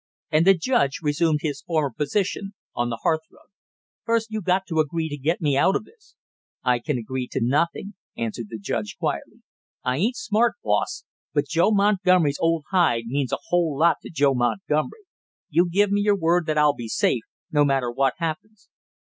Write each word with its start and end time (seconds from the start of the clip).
And 0.31 0.47
the 0.47 0.55
judge 0.57 0.97
resumed 1.03 1.41
his 1.43 1.61
former 1.61 1.91
position 1.91 2.55
on 2.73 2.89
the 2.89 2.97
hearth 3.03 3.21
rug. 3.31 3.51
"First 4.03 4.31
you 4.31 4.41
got 4.41 4.63
to 4.65 4.79
agree 4.79 5.07
to 5.09 5.15
get 5.15 5.41
me 5.41 5.55
out 5.55 5.75
of 5.75 5.83
this." 5.85 6.15
"I 6.63 6.79
can 6.79 6.97
agree 6.97 7.27
to 7.33 7.39
nothing," 7.39 7.93
answered 8.17 8.47
the 8.49 8.57
judge 8.57 8.97
quietly. 8.97 9.43
"I 9.83 9.97
ain't 9.97 10.15
smart, 10.17 10.55
boss, 10.63 11.03
but 11.35 11.47
Joe 11.47 11.69
Montgomery's 11.69 12.39
old 12.41 12.63
hide 12.71 13.03
means 13.05 13.31
a 13.31 13.37
whole 13.49 13.77
lot 13.77 13.97
to 14.01 14.09
Joe 14.09 14.33
Montgomery! 14.33 15.05
You 15.51 15.69
give 15.69 15.91
me 15.91 16.01
your 16.01 16.17
word 16.17 16.47
that 16.47 16.57
I'll 16.57 16.73
be 16.73 16.87
safe, 16.87 17.21
no 17.51 17.63
matter 17.63 17.91
what 17.91 18.15
happens!" 18.17 18.69